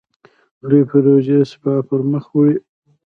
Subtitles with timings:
[0.67, 2.55] لویې پروژې سپاه پرمخ وړي.